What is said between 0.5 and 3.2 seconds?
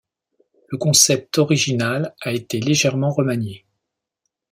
Le concept original a été légèrement